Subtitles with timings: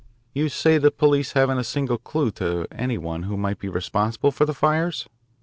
[0.33, 4.31] "You say the police haven't a single clue to any one who might be responsible
[4.31, 5.07] for the fires?"